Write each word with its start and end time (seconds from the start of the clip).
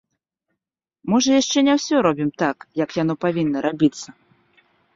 Можа 1.13 1.31
яшчэ 1.41 1.59
не 1.67 1.73
ўсё 1.79 1.95
робім 2.07 2.29
так, 2.45 2.57
як 2.83 2.89
яно 3.03 3.13
павінна 3.27 3.57
рабіцца. 3.67 4.07